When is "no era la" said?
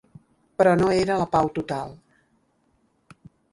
0.79-1.27